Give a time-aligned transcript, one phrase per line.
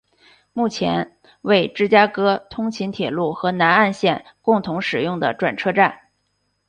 [0.51, 6.07] 目前为芝加哥通勤铁路和南岸线共同使用的转车站。